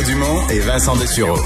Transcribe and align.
Mario 0.00 0.14
Dumont 0.14 0.48
et 0.48 0.60
Vincent 0.60 0.96
Dessureau. 0.96 1.38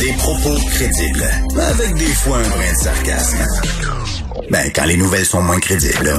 Des 0.00 0.12
propos 0.14 0.56
crédibles, 0.72 1.24
avec 1.56 1.94
des 1.94 2.12
fois 2.14 2.38
un 2.38 2.48
brin 2.48 2.72
de 2.72 2.76
sarcasme. 2.76 3.46
Ben, 4.50 4.72
quand 4.74 4.86
les 4.86 4.96
nouvelles 4.96 5.24
sont 5.24 5.40
moins 5.40 5.60
crédibles. 5.60 6.18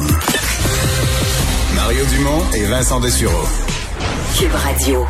Mario 1.75 2.05
Dumont 2.05 2.41
et 2.53 2.63
Vincent 2.63 3.01
Dessureau. 3.01 3.45
Cube 4.37 4.55
Radio. 4.55 5.05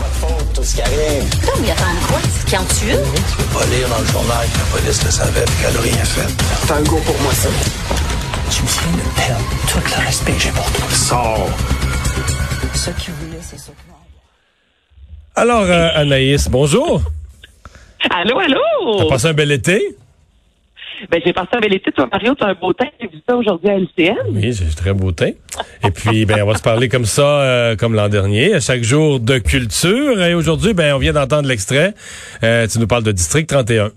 Tout 0.56 0.64
ce 0.64 0.76
qui 0.78 0.82
arrive. 0.82 1.30
Tom, 1.46 1.64
il 1.64 1.70
attend 1.70 1.84
quoi? 2.08 2.20
Qui 2.48 2.58
en 2.58 2.64
tue? 2.64 2.98
Tu 3.30 3.38
peux 3.38 3.60
pas 3.60 3.66
lire 3.68 3.88
dans 3.90 4.00
le 4.00 4.08
journal 4.08 4.48
que 4.52 4.58
la 4.58 4.80
police 4.80 5.04
le 5.04 5.12
savait 5.12 5.44
et 5.44 5.64
qu'elle 5.64 5.78
a 5.78 5.82
rien 5.82 6.06
fait. 6.06 6.68
Tango 6.68 6.98
pour 7.06 7.22
moi, 7.22 7.34
ça. 7.36 7.50
Tu 8.50 8.64
me 8.64 8.68
viens 8.68 9.04
de 9.04 9.16
perdre 9.16 9.46
tout 9.68 9.78
le 9.78 10.06
respect 10.08 10.32
que 10.32 10.42
j'ai 10.42 10.50
pour 10.50 10.66
toi. 10.72 10.86
Sors. 10.92 11.50
Ce 12.74 12.90
qu'il 12.90 13.14
voulait, 13.14 13.42
c'est 13.48 13.60
ça. 13.60 13.72
Alors, 15.36 15.64
euh, 15.64 15.88
Anaïs, 15.96 16.50
bonjour. 16.50 17.02
Allô, 18.10 18.38
allô? 18.40 18.98
T'as 18.98 19.06
passé 19.08 19.28
un 19.28 19.34
bel 19.34 19.52
été? 19.52 19.96
Ben, 21.10 21.22
j'ai 21.26 21.34
passé 21.34 21.50
un 21.54 21.60
bel 21.60 21.74
été. 21.74 21.92
Toi, 21.92 22.08
Mario, 22.12 22.36
tu 22.36 22.44
as 22.44 22.48
un 22.48 22.54
beau 22.54 22.74
temps. 22.74 22.90
J'ai 23.00 23.08
vu 23.08 23.18
ça 23.28 23.36
aujourd'hui 23.36 23.70
à 23.70 23.78
LCN. 23.78 24.18
Oui, 24.30 24.52
j'ai 24.52 24.66
très 24.76 24.94
beau 24.94 25.12
teint. 25.12 25.32
Et 25.86 25.92
puis, 25.92 26.26
ben, 26.26 26.44
on 26.44 26.48
va 26.48 26.56
se 26.56 26.62
parler 26.62 26.90
comme 26.90 27.06
ça, 27.06 27.42
euh, 27.42 27.76
comme 27.76 27.96
l'an 27.96 28.10
dernier, 28.10 28.54
à 28.54 28.60
chaque 28.60 28.84
jour 28.84 29.20
de 29.20 29.38
culture. 29.38 30.22
Et 30.22 30.34
aujourd'hui, 30.34 30.74
ben, 30.74 30.94
on 30.96 31.00
vient 31.00 31.14
d'entendre 31.14 31.48
l'extrait. 31.48 31.94
Euh, 32.44 32.68
tu 32.68 32.80
nous 32.80 32.88
parles 32.88 33.04
de 33.04 33.12
District 33.12 33.48
31. 33.48 33.92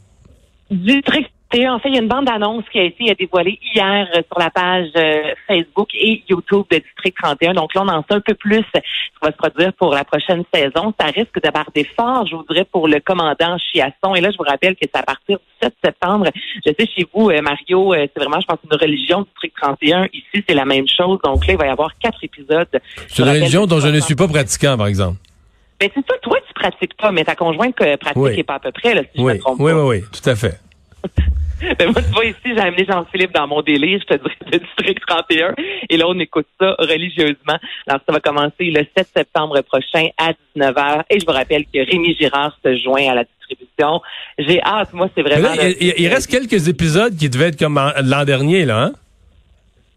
District 0.71 1.31
En 1.55 1.79
fait, 1.79 1.89
il 1.89 1.95
y 1.95 1.99
a 1.99 2.03
une 2.03 2.09
bande-annonce 2.09 2.65
qui 2.73 2.81
a 2.81 2.83
été 2.83 3.15
dévoilée 3.15 3.61
hier 3.75 4.09
euh, 4.17 4.23
sur 4.27 4.41
la 4.41 4.51
page 4.51 4.89
euh, 4.97 5.35
Facebook 5.47 5.89
et 5.95 6.25
YouTube 6.29 6.65
de 6.69 6.79
District 6.79 7.17
31. 7.23 7.55
Donc 7.55 7.75
là, 7.75 7.83
on 7.85 7.89
en 7.89 8.03
sait 8.03 8.15
un 8.15 8.21
peu 8.21 8.35
plus 8.35 8.65
ce 8.75 8.81
qui 8.81 9.19
va 9.23 9.31
se 9.31 9.37
produire 9.37 9.73
pour 9.75 9.95
la 9.95 10.05
prochaine 10.05 10.43
saison. 10.53 10.93
Ça 10.99 11.07
risque 11.07 11.41
d'aborder 11.41 11.85
fort, 11.97 12.27
je 12.27 12.35
voudrais, 12.35 12.65
pour 12.65 12.89
le 12.89 12.99
commandant 12.99 13.57
Chiasson. 13.59 14.17
Et 14.17 14.21
là, 14.21 14.33
je 14.33 14.37
vous 14.37 14.43
rappelle 14.43 14.75
que 14.75 14.81
c'est 14.83 14.99
à 14.99 15.05
partir 15.05 15.39
du 15.39 15.45
7 15.63 15.73
septembre. 15.85 16.27
Je 16.67 16.73
sais, 16.77 16.89
chez 16.93 17.07
vous, 17.15 17.31
euh, 17.31 17.41
Mario, 17.41 17.95
euh, 17.95 18.09
c'est 18.13 18.21
vraiment, 18.21 18.41
je 18.41 18.47
pense, 18.47 18.59
une 18.69 18.77
religion, 18.77 19.23
District 19.23 19.55
31. 19.61 20.07
Ici, 20.13 20.45
c'est 20.49 20.55
la 20.55 20.65
même 20.65 20.89
chose. 20.89 21.21
Donc 21.23 21.47
là, 21.47 21.53
il 21.53 21.59
va 21.59 21.67
y 21.67 21.71
avoir 21.71 21.97
quatre 21.99 22.19
épisodes. 22.25 22.69
C'est 23.07 23.23
une 23.23 23.29
religion 23.29 23.67
dont 23.67 23.79
je 23.79 23.89
ne 23.89 24.01
suis 24.01 24.17
pas 24.17 24.27
pratiquant, 24.27 24.77
par 24.77 24.89
exemple. 24.89 25.19
Ben, 25.79 25.89
c'est 25.95 26.05
ça, 26.05 26.19
toi, 26.21 26.39
tu 26.49 26.53
pratiques 26.55 26.97
pas, 26.97 27.13
mais 27.13 27.25
ta 27.25 27.37
conjointe 27.37 27.81
euh, 27.81 27.97
pratique 27.97 28.23
Oui. 28.23 28.35
et 28.39 28.43
pas 28.43 28.55
à 28.55 28.59
peu 28.59 28.73
près, 28.73 28.95
là, 28.95 29.03
si 29.03 29.19
je 29.19 29.23
Oui, 29.23 29.35
me 29.35 29.39
trompe 29.39 29.61
oui, 29.61 29.73
oui, 29.73 29.83
oui, 29.83 30.01
tout 30.11 30.29
à 30.29 30.35
fait. 30.35 30.59
Ben, 31.79 31.91
moi, 31.93 32.03
tu 32.03 32.11
vois, 32.13 32.25
ici, 32.27 32.37
j'ai 32.45 32.59
amené 32.61 32.85
Jean-Philippe 32.85 33.33
dans 33.33 33.47
mon 33.47 33.63
délire, 33.63 34.01
je 34.01 34.15
te 34.17 34.23
dirais, 34.23 34.37
de 34.53 34.59
District 34.59 35.01
31. 35.07 35.55
Et 35.89 35.97
là, 35.97 36.05
on 36.09 36.19
écoute 36.19 36.47
ça 36.61 36.75
religieusement. 36.79 37.59
Alors, 37.87 38.01
ça 38.07 38.13
va 38.13 38.21
commencer 38.21 38.71
le 38.71 38.85
7 38.97 39.09
septembre 39.17 39.61
prochain 39.63 40.09
à 40.19 40.33
19h. 40.57 41.03
Et 41.11 41.21
je 41.21 41.27
vous 41.27 41.33
rappelle 41.33 41.65
que 41.65 41.79
Rémi 41.91 42.15
Girard 42.17 42.57
se 42.65 42.77
joint 42.77 43.09
à 43.11 43.15
la 43.15 43.25
distribution. 43.25 44.01
J'ai 44.39 44.63
hâte, 44.63 44.93
moi, 44.93 45.09
c'est 45.15 45.23
vraiment... 45.23 45.55
là, 45.55 45.69
il, 45.69 45.77
il- 45.89 45.95
il 45.99 46.09
reste 46.09 46.31
quelques 46.31 46.69
épisodes 46.69 47.17
qui 47.17 47.31
devaient 47.31 47.49
être 47.49 47.59
comme 47.59 47.81
l'an 48.03 48.25
dernier, 48.25 48.65
là, 48.65 48.83
hein? 48.85 48.93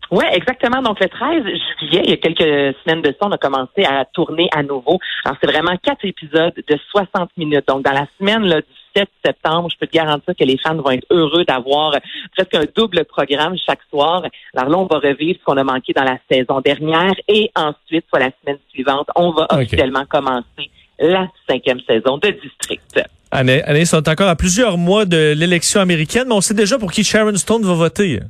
Oui, 0.09 0.23
exactement. 0.31 0.81
Donc, 0.81 1.01
le 1.01 1.09
13 1.09 1.43
juillet, 1.81 2.01
il 2.05 2.09
y 2.11 2.13
a 2.13 2.17
quelques 2.17 2.77
semaines 2.85 3.01
de 3.01 3.09
ça, 3.09 3.27
on 3.27 3.31
a 3.31 3.37
commencé 3.37 3.83
à 3.83 4.05
tourner 4.05 4.47
à 4.55 4.63
nouveau. 4.63 4.99
Alors, 5.25 5.37
c'est 5.41 5.51
vraiment 5.51 5.75
quatre 5.83 6.05
épisodes 6.05 6.53
de 6.55 6.79
60 6.91 7.29
minutes. 7.35 7.65
Donc, 7.67 7.83
dans 7.83 7.91
la 7.91 8.07
semaine 8.17 8.45
là, 8.45 8.61
du 8.61 8.67
7 8.97 9.07
septembre, 9.23 9.69
je 9.71 9.77
peux 9.77 9.87
te 9.87 9.93
garantir 9.93 10.33
que 10.35 10.43
les 10.43 10.57
fans 10.57 10.75
vont 10.75 10.91
être 10.91 11.05
heureux 11.11 11.43
d'avoir 11.45 11.93
presque 12.35 12.55
un 12.55 12.63
double 12.75 13.05
programme 13.05 13.55
chaque 13.63 13.81
soir. 13.89 14.23
Alors 14.55 14.69
là, 14.69 14.77
on 14.77 14.85
va 14.85 14.97
revivre 14.99 15.37
ce 15.39 15.43
qu'on 15.45 15.57
a 15.57 15.63
manqué 15.63 15.93
dans 15.93 16.03
la 16.03 16.17
saison 16.31 16.61
dernière 16.61 17.13
et 17.27 17.51
ensuite, 17.55 18.05
soit 18.09 18.19
la 18.19 18.31
semaine 18.41 18.57
suivante, 18.71 19.07
on 19.15 19.31
va 19.31 19.43
Ok. 19.51 19.59
officiellement 19.61 20.05
commencer 20.09 20.71
la 20.99 21.27
cinquième 21.47 21.79
saison 21.81 22.17
de 22.17 22.29
District. 22.29 23.01
Année, 23.29 23.61
Anaïs, 23.63 23.93
on 23.93 23.97
est 23.97 24.07
encore 24.07 24.29
à 24.29 24.35
plusieurs 24.35 24.77
mois 24.77 25.05
de 25.05 25.33
l'élection 25.37 25.81
américaine, 25.81 26.25
mais 26.27 26.33
on 26.33 26.41
sait 26.41 26.53
déjà 26.53 26.79
pour 26.79 26.91
qui 26.91 27.03
Sharon 27.03 27.35
Stone 27.35 27.63
va 27.63 27.73
voter. 27.73 28.21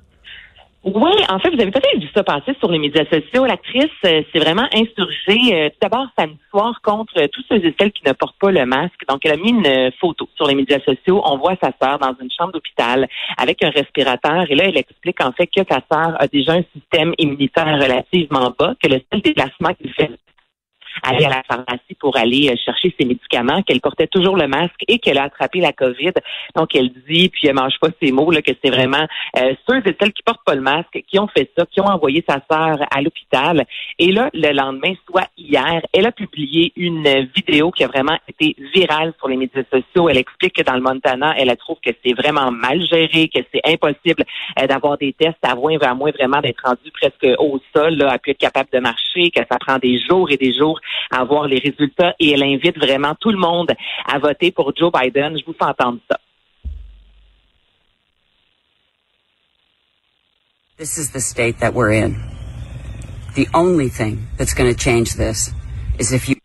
Oui, 0.96 1.12
en 1.28 1.38
fait, 1.40 1.50
vous 1.50 1.62
avez 1.62 1.70
peut-être 1.70 2.00
vu 2.00 2.08
ça 2.16 2.24
passer 2.24 2.54
sur 2.60 2.72
les 2.72 2.80
médias 2.80 3.04
sociaux. 3.12 3.46
L'actrice 3.46 3.92
euh, 4.06 4.22
s'est 4.32 4.40
vraiment 4.40 4.68
insurgée, 4.74 5.54
euh, 5.54 5.70
tout 5.70 5.80
d'abord 5.82 6.08
samedi 6.18 6.40
soir, 6.50 6.80
contre 6.82 7.12
euh, 7.18 7.28
tous 7.28 7.44
ceux 7.50 7.58
et 7.58 7.76
celles 7.78 7.92
qui 7.92 8.04
ne 8.08 8.14
portent 8.14 8.40
pas 8.40 8.52
le 8.52 8.66
masque. 8.66 9.02
Donc, 9.10 9.26
elle 9.26 9.34
a 9.34 9.36
mis 9.36 9.50
une 9.50 9.68
euh, 9.68 9.92
photo 10.00 10.30
sur 10.38 10.48
les 10.48 10.56
médias 10.56 10.80
sociaux. 10.80 11.22
On 11.26 11.40
voit 11.40 11.58
sa 11.62 11.74
sœur 11.82 12.00
dans 12.00 12.16
une 12.22 12.32
chambre 12.32 12.54
d'hôpital 12.54 13.10
avec 13.38 13.62
un 13.64 13.70
respirateur. 13.70 14.46
Et 14.50 14.56
là, 14.56 14.64
elle 14.66 14.78
explique 14.78 15.22
en 15.22 15.34
fait 15.34 15.48
que 15.48 15.62
sa 15.70 15.82
sœur 15.92 16.16
a 16.22 16.28
déjà 16.28 16.54
un 16.54 16.64
système 16.74 17.14
immunitaire 17.18 17.66
relativement 17.66 18.54
bas, 18.58 18.74
que 18.82 18.88
le 18.88 19.02
seul 19.12 19.22
déplacement 19.22 19.74
qu'il 19.74 19.92
fait 19.94 20.12
aller 21.04 21.26
à 21.26 21.30
la 21.30 21.44
pharmacie 21.44 21.96
pour 22.00 22.18
aller 22.18 22.50
euh, 22.50 22.56
chercher 22.64 22.94
ses 23.00 23.06
médicaments, 23.06 23.62
qu'elle 23.64 23.82
portait 23.82 24.08
toujours 24.08 24.38
le 24.38 24.48
masque 24.48 24.84
et 24.88 25.00
qu'elle 25.00 25.18
a 25.18 25.24
attrapé 25.24 25.60
la 25.60 25.74
COVID. 25.74 26.14
Donc, 26.56 26.76
elle 26.76 26.92
dit, 27.08 27.30
puis 27.30 27.48
elle 27.48 27.56
mange 27.56 27.80
pas 27.80 27.90
ses 28.02 28.12
mots, 28.12 28.32
là, 28.32 28.42
que 28.42 28.52
c'est 28.64 28.70
vraiment 28.70 29.06
euh, 29.38 29.54
ceux 29.68 29.78
et 29.80 29.96
celles 30.00 30.14
qui 30.14 30.24
portent 30.24 30.46
pas 30.46 30.56
le 30.56 30.62
masque 30.62 31.04
qui 31.08 31.20
ont 31.20 31.28
fait 31.28 31.52
ça, 31.58 31.66
qui 31.66 31.82
ont 31.82 31.88
envoyé 31.88 32.24
sa 32.28 32.40
sœur 32.50 32.78
à 32.92 33.02
l'hôpital. 33.02 33.66
Et 34.00 34.12
là, 34.12 34.30
le 34.34 34.52
lendemain, 34.54 34.94
soit 35.10 35.28
hier, 35.38 35.82
elle 35.94 36.06
a 36.06 36.12
publié 36.12 36.72
une 36.76 37.28
vidéo 37.36 37.72
qui 37.72 37.84
a 37.84 37.88
vraiment 37.88 38.18
été 38.28 38.56
virale 38.74 39.14
sur 39.18 39.28
les 39.28 39.38
médias 39.38 39.64
sociaux. 39.72 40.10
Elle 40.10 40.18
explique 40.18 40.54
que 40.54 40.64
dans 40.64 40.76
le 40.76 40.82
Montana, 40.82 41.36
elle 41.38 41.56
trouve 41.58 41.78
que 41.84 41.92
c'est 42.06 42.14
vraiment 42.14 42.52
mal 42.52 42.82
géré, 42.86 43.30
que 43.34 43.40
c'est 43.54 43.62
impossible 43.66 44.24
euh, 44.60 44.68
d'avoir 44.68 44.98
des 44.98 45.14
tests 45.14 45.44
à 45.44 45.56
moins, 45.56 45.78
à 45.82 45.94
moins 45.94 46.12
vraiment 46.12 46.42
d'être 46.42 46.62
rendu 46.64 46.92
presque 46.92 47.28
au 47.40 47.60
sol, 47.76 47.96
là, 47.96 48.12
à 48.12 48.18
plus 48.18 48.32
être 48.32 48.38
capable 48.38 48.70
de 48.72 48.80
marcher, 48.80 49.32
que 49.32 49.42
ça 49.50 49.58
prend 49.60 49.78
des 49.78 50.00
jours 50.00 50.30
et 50.32 50.38
des 50.38 50.54
jours 50.54 50.80
à 51.12 51.20
avoir 51.22 51.48
les 51.48 51.60
résultats. 51.60 52.14
Et 52.20 52.32
elle 52.32 52.44
invite 52.44 52.78
vraiment 52.78 53.16
tout 53.20 53.32
le 53.32 53.38
monde 53.38 53.72
à 54.06 54.20
voter 54.20 54.52
pour 54.52 54.74
Joe 54.76 54.92
Biden. 54.92 55.38
Je 55.38 55.46
vous 55.46 55.54
fais 55.54 55.66
entendre 55.66 56.00
ça. 56.10 56.20
This 60.78 60.98
is 60.98 61.12
the 61.12 61.20
state 61.20 61.60
that 61.60 61.74
we're 61.74 61.92
in. 61.92 62.16
The 63.36 63.48
only 63.54 63.90
thing 63.90 64.28
that's 64.38 64.54
going 64.54 64.72
to 64.72 64.78
change 64.78 65.16
this 65.16 65.52
is 66.00 66.14
if 66.14 66.30
you 66.30 66.36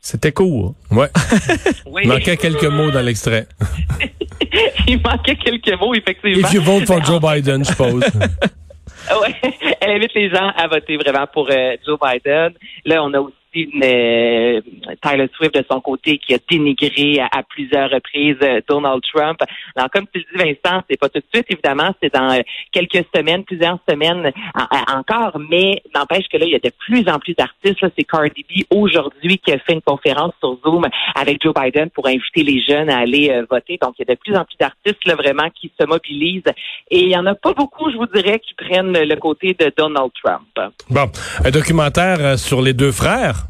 C'était 0.00 0.32
court. 0.32 0.74
Ouais. 0.90 1.08
Oui. 1.86 2.02
Il 2.04 2.08
manquait 2.08 2.36
quelques 2.36 2.64
mots 2.64 2.90
dans 2.90 3.04
l'extrait. 3.04 3.48
Il 4.86 5.00
manquait 5.02 5.36
quelques 5.36 5.80
mots, 5.80 5.94
effectivement. 5.94 6.46
If 6.46 6.52
you 6.52 6.60
vote 6.60 6.86
for 6.86 7.02
Joe 7.02 7.20
Biden, 7.20 7.64
je 7.64 7.70
suppose. 7.70 8.04
Elle 9.80 9.90
invite 9.90 10.14
les 10.14 10.30
gens 10.30 10.52
à 10.56 10.66
voter 10.66 10.96
vraiment 10.96 11.26
pour 11.26 11.48
euh, 11.50 11.76
Joe 11.84 11.98
Biden. 12.00 12.54
Là, 12.84 13.02
on 13.04 13.12
a 13.14 13.20
aussi 13.20 13.34
une, 13.62 13.82
euh, 13.82 14.60
Tyler 15.02 15.28
Swift 15.36 15.54
de 15.54 15.64
son 15.70 15.80
côté 15.80 16.18
qui 16.18 16.34
a 16.34 16.38
dénigré 16.48 17.20
à, 17.20 17.42
plusieurs 17.42 17.90
reprises 17.90 18.36
euh, 18.42 18.60
Donald 18.68 19.02
Trump. 19.12 19.38
Alors, 19.74 19.90
comme 19.90 20.06
tu 20.12 20.18
le 20.20 20.24
dis, 20.44 20.54
Vincent, 20.64 20.82
c'est 20.88 20.98
pas 20.98 21.08
tout 21.08 21.18
de 21.18 21.24
suite, 21.32 21.46
évidemment, 21.50 21.90
c'est 22.02 22.12
dans 22.14 22.30
euh, 22.32 22.40
quelques 22.72 23.04
semaines, 23.14 23.44
plusieurs 23.44 23.78
semaines 23.88 24.30
en- 24.54 24.76
en- 24.94 24.98
encore, 24.98 25.38
mais 25.50 25.82
n'empêche 25.94 26.26
que 26.28 26.36
là, 26.36 26.44
il 26.46 26.52
y 26.52 26.56
a 26.56 26.58
de 26.58 26.72
plus 26.78 27.08
en 27.08 27.18
plus 27.18 27.34
d'artistes. 27.34 27.84
C'est 27.96 28.04
Cardi 28.04 28.44
B 28.48 28.62
aujourd'hui 28.70 29.38
qui 29.38 29.52
a 29.52 29.58
fait 29.58 29.72
une 29.74 29.82
conférence 29.82 30.32
sur 30.40 30.58
Zoom 30.64 30.86
avec 31.14 31.42
Joe 31.42 31.54
Biden 31.54 31.90
pour 31.90 32.06
inviter 32.06 32.42
les 32.42 32.62
jeunes 32.62 32.90
à 32.90 32.98
aller 32.98 33.42
voter. 33.50 33.78
Donc, 33.80 33.94
il 33.98 34.04
y 34.06 34.10
a 34.10 34.14
de 34.14 34.18
plus 34.20 34.36
en 34.36 34.44
plus 34.44 34.56
d'artistes 34.58 35.04
là, 35.06 35.14
vraiment 35.14 35.48
qui 35.50 35.72
se 35.78 35.86
mobilisent. 35.86 36.42
Et 36.90 37.00
il 37.00 37.08
y 37.08 37.16
en 37.16 37.26
a 37.26 37.34
pas 37.34 37.52
beaucoup, 37.52 37.90
je 37.90 37.96
vous 37.96 38.06
dirais, 38.06 38.38
qui 38.38 38.54
prennent 38.54 38.92
le 38.92 39.16
côté 39.16 39.54
de 39.58 39.72
Donald 39.76 40.10
Trump. 40.22 40.72
Bon, 40.90 41.10
un 41.44 41.50
documentaire 41.50 42.38
sur 42.38 42.60
les 42.62 42.72
deux 42.72 42.92
frères. 42.92 43.45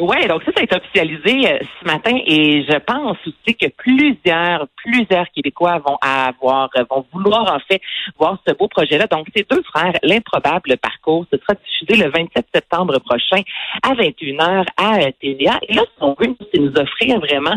Oui, 0.00 0.28
donc 0.28 0.44
ça, 0.44 0.52
ça 0.54 0.60
a 0.60 0.62
été 0.62 0.76
officialisé 0.76 1.52
euh, 1.52 1.58
ce 1.80 1.84
matin 1.84 2.16
et 2.24 2.62
je 2.62 2.78
pense 2.78 3.16
aussi 3.26 3.56
que 3.56 3.66
plusieurs, 3.76 4.68
plusieurs 4.76 5.28
Québécois 5.34 5.78
vont 5.84 5.98
avoir, 6.00 6.70
euh, 6.78 6.84
vont 6.88 7.04
vouloir 7.12 7.52
en 7.52 7.58
fait 7.58 7.80
voir 8.16 8.38
ce 8.46 8.54
beau 8.54 8.68
projet-là. 8.68 9.08
Donc, 9.08 9.26
ces 9.34 9.44
deux 9.50 9.62
frères, 9.62 9.94
l'improbable 10.04 10.76
parcours, 10.76 11.26
ce 11.32 11.38
sera 11.38 11.54
diffusé 11.54 12.04
le 12.04 12.12
27 12.12 12.46
septembre 12.54 13.00
prochain 13.00 13.42
à 13.82 13.94
21h 13.94 14.66
à 14.76 14.98
euh, 14.98 15.10
TVA. 15.20 15.58
Et 15.68 15.74
là, 15.74 15.82
ce 15.82 16.00
qu'on 16.00 16.14
veut, 16.16 16.32
c'est 16.54 16.60
nous 16.60 16.76
offrir 16.76 17.18
vraiment, 17.18 17.56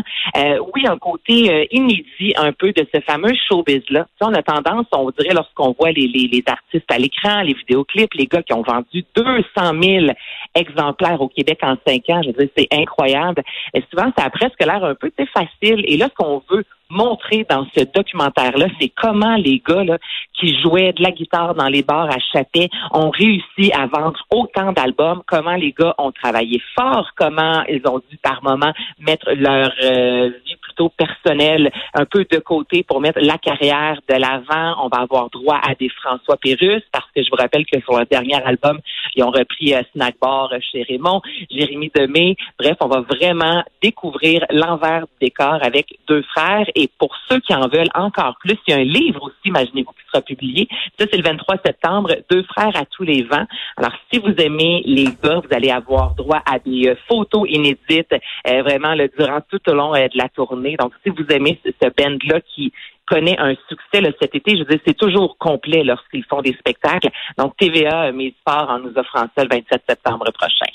oui, 0.74 0.86
un 0.86 0.98
côté 0.98 1.68
inédit 1.70 2.32
un 2.36 2.52
peu 2.52 2.72
de 2.72 2.84
ce 2.92 3.00
fameux 3.02 3.34
showbiz-là. 3.48 4.06
On 4.20 4.34
a 4.34 4.42
tendance, 4.42 4.86
on 4.92 5.10
dirait, 5.10 5.34
lorsqu'on 5.34 5.74
voit 5.78 5.92
les, 5.92 6.08
les, 6.08 6.26
les 6.26 6.42
artistes 6.46 6.90
à 6.90 6.98
l'écran, 6.98 7.42
les 7.42 7.54
vidéoclips, 7.54 8.14
les 8.14 8.26
gars 8.26 8.42
qui 8.42 8.52
ont 8.52 8.62
vendu 8.62 9.04
200 9.14 9.44
000 9.82 10.06
exemplaires 10.54 11.20
au 11.20 11.28
Québec 11.28 11.58
en 11.62 11.76
cinq 11.86 12.08
ans, 12.10 12.22
c'est 12.56 12.68
incroyable. 12.72 13.42
Et 13.74 13.82
souvent, 13.90 14.10
ça 14.16 14.24
a 14.24 14.30
presque 14.30 14.60
l'air 14.60 14.84
un 14.84 14.94
peu 14.94 15.10
facile. 15.32 15.84
Et 15.86 15.96
là, 15.96 16.08
ce 16.08 16.14
qu'on 16.14 16.42
veut 16.50 16.64
montrer 16.92 17.46
dans 17.48 17.66
ce 17.74 17.84
documentaire-là, 17.84 18.66
c'est 18.78 18.90
comment 18.90 19.36
les 19.36 19.62
gars 19.66 19.82
là, 19.82 19.98
qui 20.38 20.60
jouaient 20.60 20.92
de 20.92 21.02
la 21.02 21.10
guitare 21.10 21.54
dans 21.54 21.68
les 21.68 21.82
bars 21.82 22.10
à 22.10 22.18
Châtelet 22.32 22.68
ont 22.92 23.10
réussi 23.10 23.72
à 23.72 23.86
vendre 23.86 24.20
autant 24.30 24.72
d'albums, 24.72 25.22
comment 25.26 25.54
les 25.54 25.72
gars 25.72 25.94
ont 25.98 26.12
travaillé 26.12 26.60
fort, 26.76 27.10
comment 27.16 27.62
ils 27.68 27.80
ont 27.86 28.00
dû 28.10 28.16
par 28.18 28.42
moment 28.42 28.72
mettre 28.98 29.30
leur 29.32 29.72
euh, 29.82 30.30
vie 30.44 30.56
plutôt 30.60 30.90
personnelle 30.90 31.72
un 31.94 32.04
peu 32.04 32.26
de 32.30 32.38
côté 32.38 32.82
pour 32.82 33.00
mettre 33.00 33.20
la 33.20 33.38
carrière 33.38 33.98
de 34.08 34.14
l'avant. 34.14 34.84
On 34.84 34.88
va 34.88 35.02
avoir 35.02 35.30
droit 35.30 35.60
à 35.66 35.74
des 35.74 35.88
François 35.88 36.36
Pérus 36.36 36.82
je 37.16 37.28
vous 37.30 37.36
rappelle 37.36 37.66
que 37.66 37.80
sur 37.80 37.96
leur 37.96 38.06
dernier 38.06 38.42
album, 38.42 38.80
ils 39.14 39.22
ont 39.22 39.30
repris 39.30 39.74
euh, 39.74 39.82
Snack 39.92 40.16
Bar 40.20 40.50
chez 40.60 40.82
Raymond, 40.82 41.20
Jérémy 41.50 41.90
Demé. 41.94 42.36
Bref, 42.58 42.76
on 42.80 42.88
va 42.88 43.00
vraiment 43.00 43.62
découvrir 43.82 44.44
l'envers 44.50 45.02
du 45.02 45.28
décor 45.28 45.58
avec 45.62 45.98
deux 46.08 46.22
frères. 46.22 46.66
Et 46.74 46.88
pour 46.98 47.14
ceux 47.28 47.40
qui 47.40 47.54
en 47.54 47.68
veulent 47.68 47.90
encore 47.94 48.36
plus, 48.40 48.56
il 48.66 48.70
y 48.70 48.74
a 48.74 48.80
un 48.80 48.84
livre 48.84 49.22
aussi, 49.24 49.36
imaginez-vous, 49.46 49.92
qui 49.92 50.06
sera 50.10 50.22
publié. 50.22 50.68
Ça, 50.98 51.06
c'est 51.10 51.16
le 51.16 51.22
23 51.22 51.56
septembre, 51.64 52.16
Deux 52.30 52.42
frères 52.44 52.76
à 52.76 52.84
tous 52.86 53.02
les 53.02 53.22
vents. 53.22 53.46
Alors, 53.76 53.92
si 54.12 54.18
vous 54.18 54.34
aimez 54.38 54.82
les 54.86 55.08
gars, 55.22 55.40
vous 55.40 55.54
allez 55.54 55.70
avoir 55.70 56.14
droit 56.14 56.42
à 56.46 56.58
des 56.58 56.88
euh, 56.88 56.94
photos 57.08 57.48
inédites, 57.48 58.14
euh, 58.46 58.62
vraiment, 58.62 58.94
durant 59.18 59.40
tout 59.50 59.60
au 59.68 59.74
long 59.74 59.92
de 59.92 60.16
la 60.16 60.28
tournée. 60.28 60.76
Donc, 60.76 60.92
si 61.04 61.10
vous 61.10 61.24
aimez 61.30 61.58
ce 61.64 61.88
band-là 61.88 62.40
qui 62.40 62.72
connaît 63.12 63.36
un 63.38 63.54
succès 63.68 64.00
là, 64.00 64.10
cet 64.20 64.34
été. 64.34 64.52
Je 64.52 64.60
veux 64.60 64.64
dire, 64.64 64.80
c'est 64.86 64.96
toujours 64.96 65.36
complet 65.38 65.84
lorsqu'ils 65.84 66.24
font 66.24 66.40
des 66.40 66.54
spectacles. 66.54 67.08
Donc, 67.36 67.56
TVA 67.58 68.10
mes 68.12 68.34
sports 68.40 68.68
en 68.70 68.78
nous 68.78 68.92
offrant 68.96 69.26
ça 69.36 69.44
le 69.44 69.48
27 69.50 69.82
septembre 69.88 70.30
prochain. 70.32 70.72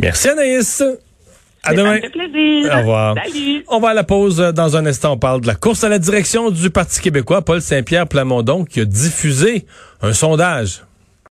Merci 0.00 0.28
Anaïs. 0.28 0.82
À 1.62 1.72
demain. 1.72 1.98
Fait 2.00 2.10
plaisir. 2.10 2.70
Au 2.74 2.78
revoir. 2.78 3.14
Salut. 3.24 3.64
On 3.68 3.80
va 3.80 3.90
à 3.90 3.94
la 3.94 4.04
pause. 4.04 4.36
Dans 4.36 4.76
un 4.76 4.84
instant, 4.84 5.12
on 5.12 5.16
parle 5.16 5.40
de 5.40 5.46
la 5.46 5.54
course 5.54 5.82
à 5.82 5.88
la 5.88 5.98
direction 5.98 6.50
du 6.50 6.68
Parti 6.68 7.00
québécois. 7.00 7.40
Paul 7.40 7.62
Saint-Pierre 7.62 8.06
Plamondon 8.06 8.66
qui 8.66 8.80
a 8.80 8.84
diffusé 8.84 9.64
un 10.02 10.12
sondage 10.12 10.82